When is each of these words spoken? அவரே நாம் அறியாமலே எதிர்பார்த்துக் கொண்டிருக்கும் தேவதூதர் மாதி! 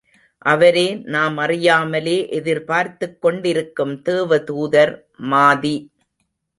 அவரே 0.45 0.85
நாம் 1.05 1.37
அறியாமலே 1.37 2.17
எதிர்பார்த்துக் 2.31 3.21
கொண்டிருக்கும் 3.21 3.95
தேவதூதர் 4.05 4.93
மாதி! 5.31 5.77